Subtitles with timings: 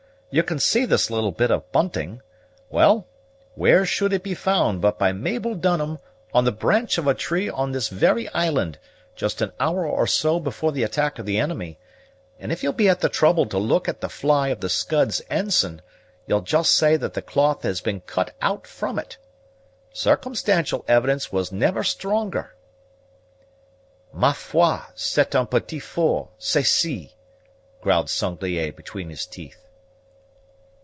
[0.33, 2.21] Ye can see this little bit of bunting;
[2.69, 3.05] well,
[3.55, 5.99] where should it be found but by Mabel Dunham,
[6.33, 8.79] on the branch of a tree on this very island,
[9.13, 11.77] just an hour or so before the attack of the enemy;
[12.39, 15.21] and if ye'll be at the trouble to look at the fly of the Scud's
[15.29, 15.81] ensign,
[16.27, 18.31] ye'll just say that the cloth has been cut
[18.65, 19.17] from out it.
[19.91, 22.55] Circumstantial evidence was never stronger."
[24.13, 27.17] "Ma foi, c'est un peu fort, ceci,"
[27.81, 29.57] growled Sanglier between his teeth.